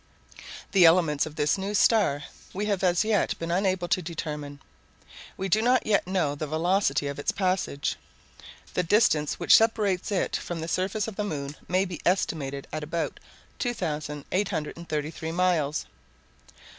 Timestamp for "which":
9.39-9.55